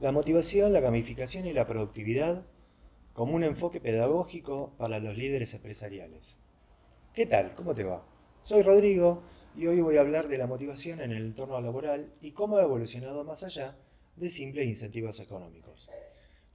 [0.00, 2.44] la motivación, la gamificación y la productividad
[3.14, 6.36] como un enfoque pedagógico para los líderes empresariales.
[7.14, 7.56] ¿Qué tal?
[7.56, 8.06] ¿Cómo te va?
[8.42, 9.24] Soy Rodrigo
[9.56, 12.62] y hoy voy a hablar de la motivación en el entorno laboral y cómo ha
[12.62, 13.76] evolucionado más allá
[14.14, 15.90] de simples incentivos económicos.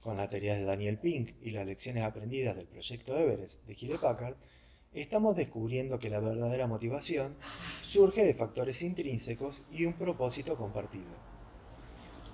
[0.00, 4.00] Con la teoría de Daniel Pink y las lecciones aprendidas del proyecto Everest de Hewlett
[4.00, 4.36] Packard,
[4.94, 7.36] estamos descubriendo que la verdadera motivación
[7.82, 11.33] surge de factores intrínsecos y un propósito compartido.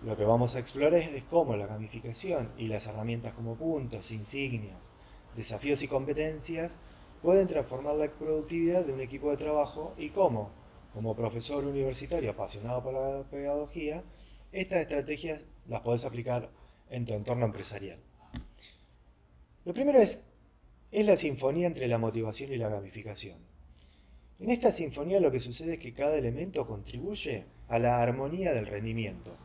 [0.02, 4.94] Lo que vamos a explorar es cómo la gamificación y las herramientas como puntos, insignias,
[5.36, 6.78] desafíos y competencias
[7.20, 10.52] pueden transformar la productividad de un equipo de trabajo y cómo,
[10.94, 14.02] como profesor universitario apasionado por la pedagogía,
[14.52, 16.50] estas estrategias las puedes aplicar
[16.88, 17.98] en tu entorno empresarial.
[19.66, 20.22] Lo primero es,
[20.92, 23.36] es la sinfonía entre la motivación y la gamificación.
[24.38, 28.66] En esta sinfonía lo que sucede es que cada elemento contribuye a la armonía del
[28.66, 29.36] rendimiento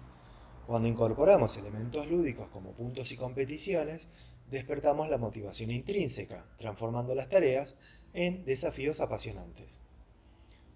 [0.65, 4.09] cuando incorporamos elementos lúdicos como puntos y competiciones,
[4.49, 7.77] despertamos la motivación intrínseca, transformando las tareas
[8.13, 9.81] en desafíos apasionantes.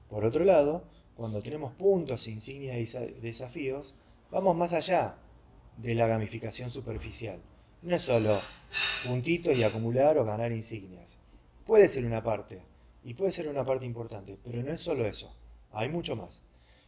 [0.09, 0.83] Por otro lado,
[1.15, 3.95] cuando tenemos puntos, insignias y desafíos,
[4.31, 5.17] vamos más allá
[5.77, 7.39] de la gamificación superficial.
[7.81, 8.39] No es solo
[9.05, 11.21] puntitos y acumular o ganar insignias.
[11.65, 12.61] Puede ser una parte,
[13.03, 15.35] y puede ser una parte importante, pero no es solo eso.
[15.71, 16.43] Hay mucho más.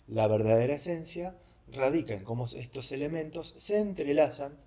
[0.07, 4.57] La verdadera esencia radica en cómo estos elementos se entrelazan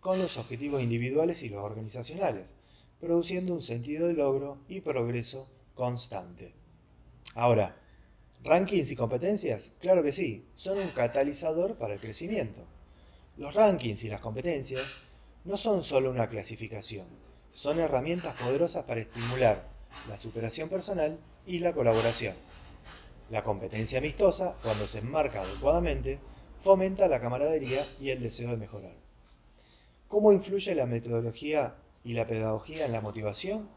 [0.00, 2.56] con los objetivos individuales y los organizacionales,
[3.00, 6.54] produciendo un sentido de logro y progreso constante.
[7.34, 7.76] Ahora,
[8.42, 9.72] ¿rankings y competencias?
[9.80, 12.62] Claro que sí, son un catalizador para el crecimiento.
[13.36, 14.98] Los rankings y las competencias
[15.44, 17.06] no son solo una clasificación,
[17.52, 19.64] son herramientas poderosas para estimular
[20.08, 22.34] la superación personal y la colaboración.
[23.30, 26.18] La competencia amistosa, cuando se enmarca adecuadamente,
[26.62, 28.94] fomenta la camaradería y el deseo de mejorar.
[30.06, 31.74] ¿Cómo influye la metodología
[32.04, 33.68] y la pedagogía en la motivación?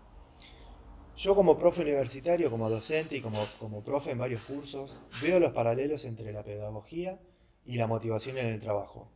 [1.18, 5.52] Yo como profe universitario, como docente y como, como profe en varios cursos, veo los
[5.52, 7.20] paralelos entre la pedagogía
[7.66, 9.10] y la motivación en el trabajo.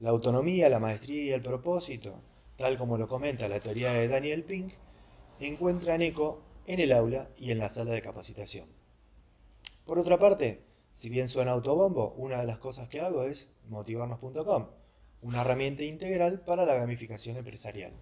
[0.00, 2.20] La autonomía, la maestría y el propósito,
[2.56, 4.72] tal como lo comenta la teoría de Daniel Pink,
[5.38, 8.66] encuentran eco en el aula y en la sala de capacitación.
[9.86, 10.67] Por otra parte,
[10.98, 14.66] si bien suena autobombo, una de las cosas que hago es motivarnos.com,
[15.22, 17.92] una herramienta integral para la gamificación empresarial.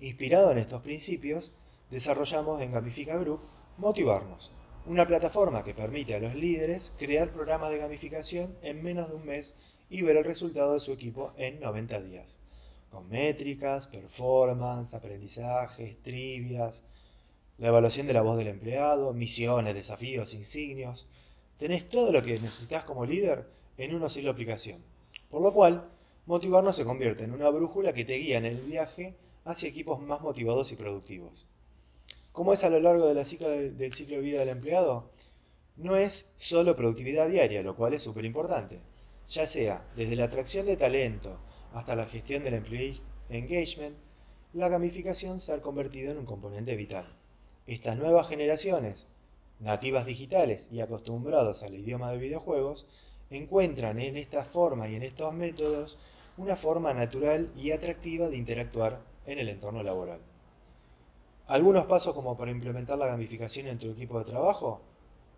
[0.00, 1.52] Inspirado en estos principios,
[1.88, 3.38] desarrollamos en Gamifica Group
[3.78, 4.50] Motivarnos,
[4.86, 9.24] una plataforma que permite a los líderes crear programas de gamificación en menos de un
[9.24, 9.56] mes
[9.88, 12.40] y ver el resultado de su equipo en 90 días,
[12.90, 16.88] con métricas, performance, aprendizajes, trivias,
[17.56, 21.06] la evaluación de la voz del empleado, misiones, desafíos, insignios,
[21.58, 23.46] tenés todo lo que necesitas como líder
[23.78, 24.82] en una sola aplicación.
[25.30, 25.88] Por lo cual,
[26.26, 30.20] motivarnos se convierte en una brújula que te guía en el viaje hacia equipos más
[30.20, 31.46] motivados y productivos.
[32.32, 35.10] ¿Cómo es a lo largo de la del ciclo de vida del empleado?
[35.76, 38.80] No es solo productividad diaria, lo cual es súper importante.
[39.28, 41.38] Ya sea desde la atracción de talento
[41.72, 43.96] hasta la gestión del employee engagement,
[44.52, 47.04] la gamificación se ha convertido en un componente vital.
[47.66, 49.08] Estas nuevas generaciones
[49.60, 52.86] nativas digitales y acostumbrados al idioma de videojuegos,
[53.30, 55.98] encuentran en esta forma y en estos métodos
[56.36, 60.20] una forma natural y atractiva de interactuar en el entorno laboral.
[61.46, 64.80] Algunos pasos como para implementar la gamificación en tu equipo de trabajo.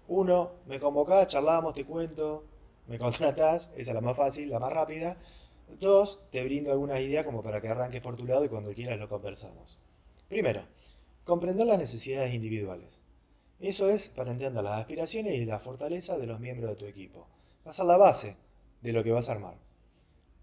[0.08, 2.44] Uno, me convocás, charlamos, te cuento,
[2.86, 5.18] me contratás, esa es la más fácil, la más rápida.
[5.78, 8.98] Dos, te brindo algunas ideas como para que arranques por tu lado y cuando quieras
[8.98, 9.78] lo conversamos.
[10.28, 10.62] Primero,
[11.24, 13.02] comprender las necesidades individuales.
[13.60, 17.26] Eso es para entender las aspiraciones y la fortaleza de los miembros de tu equipo.
[17.66, 18.36] Va a ser la base
[18.82, 19.56] de lo que vas a armar.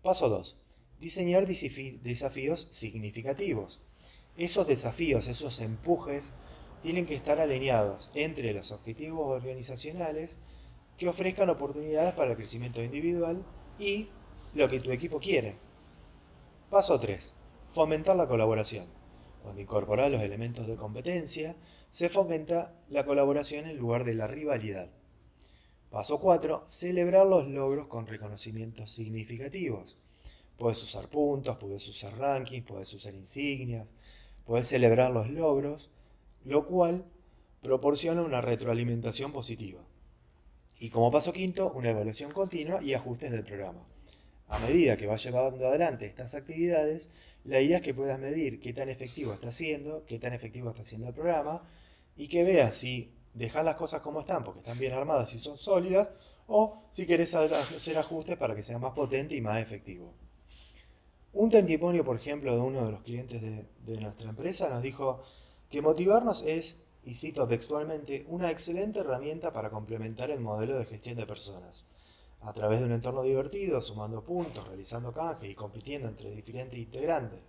[0.03, 0.57] Paso 2.
[0.99, 3.81] Diseñar desafíos significativos.
[4.37, 6.33] Esos desafíos, esos empujes,
[6.83, 10.39] tienen que estar alineados entre los objetivos organizacionales
[10.97, 13.43] que ofrezcan oportunidades para el crecimiento individual
[13.79, 14.09] y
[14.53, 15.55] lo que tu equipo quiere.
[16.69, 17.34] Paso 3.
[17.69, 18.85] Fomentar la colaboración.
[19.41, 21.55] Cuando incorporar los elementos de competencia,
[21.95, 24.89] se fomenta la colaboración en lugar de la rivalidad.
[25.89, 26.63] Paso 4.
[26.65, 29.95] Celebrar los logros con reconocimientos significativos.
[30.57, 33.87] Puedes usar puntos, puedes usar rankings, puedes usar insignias,
[34.43, 35.89] puedes celebrar los logros,
[36.43, 37.05] lo cual
[37.61, 39.79] proporciona una retroalimentación positiva.
[40.77, 43.87] Y como paso quinto, una evaluación continua y ajustes del programa.
[44.49, 47.09] A medida que vas llevando adelante estas actividades,
[47.45, 50.83] la idea es que puedas medir qué tan efectivo está siendo, qué tan efectivo está
[50.83, 51.63] siendo el programa
[52.16, 55.58] y que veas si dejas las cosas como están, porque están bien armadas y son
[55.58, 56.14] sólidas,
[56.47, 60.14] o si querés hacer ajustes para que sea más potente y más efectivo.
[61.34, 65.22] Un testimonio, por ejemplo, de uno de los clientes de, de nuestra empresa nos dijo
[65.70, 71.17] que motivarnos es, y cito textualmente, una excelente herramienta para complementar el modelo de gestión
[71.17, 71.88] de personas.
[72.41, 77.40] A través de un entorno divertido, sumando puntos, realizando canjes y compitiendo entre diferentes integrantes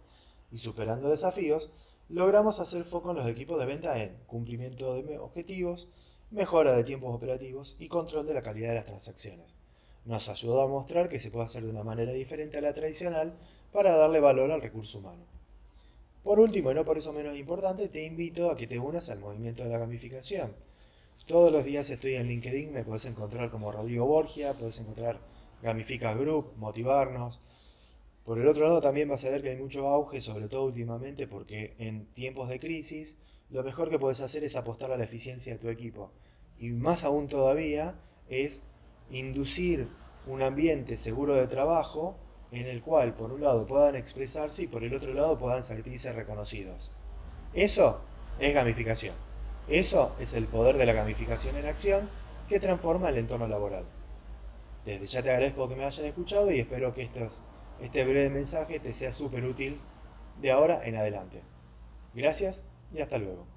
[0.51, 1.71] y superando desafíos,
[2.09, 5.89] logramos hacer foco en los equipos de venta en cumplimiento de objetivos,
[6.31, 9.57] mejora de tiempos operativos y control de la calidad de las transacciones.
[10.05, 13.37] Nos ayudó a mostrar que se puede hacer de una manera diferente a la tradicional
[13.73, 15.25] para darle valor al recurso humano.
[16.23, 19.21] Por último, y no por eso menos importante, te invito a que te unas al
[19.21, 20.55] movimiento de la gamificación.
[21.29, 25.19] Todos los días estoy en LinkedIn, me puedes encontrar como Rodrigo Borgia, puedes encontrar
[25.63, 27.41] Gamifica Group, Motivarnos,
[28.27, 31.29] por el otro lado, también vas a ver que hay mucho auge, sobre todo últimamente,
[31.29, 33.19] porque en tiempos de crisis,
[33.51, 36.11] lo mejor que puedes hacer es apostar a la eficiencia de tu equipo.
[36.59, 38.65] Y más aún todavía es
[39.11, 39.87] inducir
[40.27, 42.17] un ambiente seguro de trabajo
[42.51, 46.13] en el cual, por un lado, puedan expresarse y por el otro lado puedan sentirse
[46.13, 46.91] reconocidos.
[47.55, 48.01] Eso
[48.41, 49.15] es gamificación.
[49.69, 52.11] Eso es el poder de la gamificación en acción
[52.49, 53.85] que transforma el entorno laboral.
[54.85, 57.45] Desde ya te agradezco que me hayas escuchado y espero que estos
[57.81, 59.81] este breve mensaje te sea súper útil
[60.41, 61.43] de ahora en adelante.
[62.15, 63.56] Gracias y hasta luego.